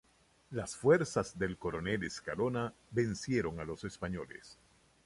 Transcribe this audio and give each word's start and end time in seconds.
Las 0.49 0.75
fuerzas 0.75 1.37
del 1.37 1.59
coronel 1.59 2.03
Escalona 2.03 2.73
vencieron 2.89 3.59
a 3.59 3.65
los 3.65 3.83
españoles. 3.83 4.57